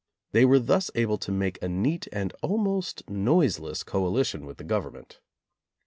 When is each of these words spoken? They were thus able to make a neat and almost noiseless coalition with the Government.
They 0.31 0.45
were 0.45 0.57
thus 0.57 0.89
able 0.95 1.19
to 1.19 1.31
make 1.31 1.61
a 1.61 1.67
neat 1.69 2.07
and 2.11 2.33
almost 2.41 3.07
noiseless 3.07 3.83
coalition 3.83 4.47
with 4.47 4.57
the 4.57 4.63
Government. 4.63 5.19